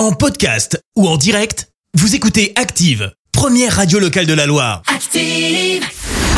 [0.00, 4.80] En podcast ou en direct, vous écoutez Active, première radio locale de la Loire.
[4.86, 5.84] Active.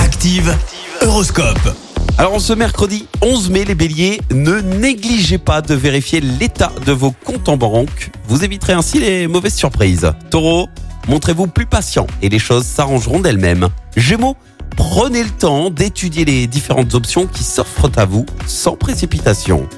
[0.01, 0.59] Active,
[1.01, 1.77] Horoscope.
[2.19, 7.13] Alors, ce mercredi 11 mai, les béliers, ne négligez pas de vérifier l'état de vos
[7.13, 8.11] comptes en banque.
[8.27, 10.11] Vous éviterez ainsi les mauvaises surprises.
[10.29, 10.69] Taureau,
[11.07, 13.69] montrez-vous plus patient et les choses s'arrangeront d'elles-mêmes.
[13.97, 14.37] Gémeaux,
[14.77, 19.69] prenez le temps d'étudier les différentes options qui s'offrent à vous sans précipitation.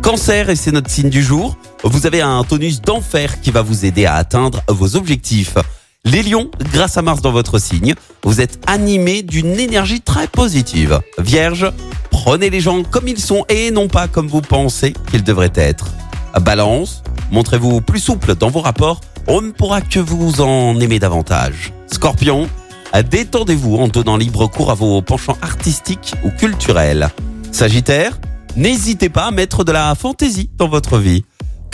[0.00, 3.84] Cancer, et c'est notre signe du jour, vous avez un tonus d'enfer qui va vous
[3.84, 5.56] aider à atteindre vos objectifs.
[6.04, 11.00] Les lions, grâce à Mars dans votre signe, vous êtes animés d'une énergie très positive.
[11.18, 11.70] Vierge,
[12.10, 15.88] prenez les gens comme ils sont et non pas comme vous pensez qu'ils devraient être.
[16.42, 21.72] Balance, montrez-vous plus souple dans vos rapports, on ne pourra que vous en aimer davantage.
[21.92, 22.48] Scorpion,
[23.02, 27.08] détendez-vous en donnant libre cours à vos penchants artistiques ou culturels.
[27.52, 28.18] Sagittaire,
[28.56, 31.24] n'hésitez pas à mettre de la fantaisie dans votre vie.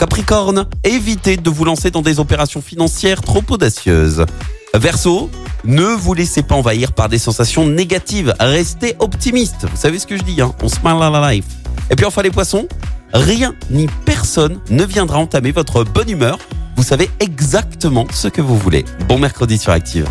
[0.01, 4.25] Capricorne, évitez de vous lancer dans des opérations financières trop audacieuses.
[4.73, 5.29] Verseau,
[5.63, 8.33] ne vous laissez pas envahir par des sensations négatives.
[8.39, 9.67] Restez optimiste.
[9.69, 10.55] Vous savez ce que je dis, hein?
[10.63, 11.45] On smile à la life.
[11.91, 12.67] Et puis enfin les poissons,
[13.13, 16.39] rien ni personne ne viendra entamer votre bonne humeur.
[16.77, 18.85] Vous savez exactement ce que vous voulez.
[19.07, 20.07] Bon mercredi sur Active.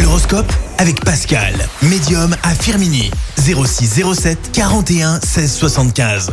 [0.00, 3.10] L'horoscope avec Pascal, médium à Firmini.
[3.36, 6.32] 0607 41 16 75.